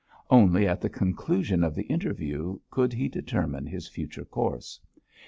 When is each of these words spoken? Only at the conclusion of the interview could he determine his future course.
Only 0.31 0.67
at 0.67 0.81
the 0.81 0.89
conclusion 0.89 1.63
of 1.63 1.75
the 1.75 1.83
interview 1.83 2.57
could 2.71 2.91
he 2.93 3.07
determine 3.07 3.67
his 3.67 3.87
future 3.87 4.25
course. 4.25 4.79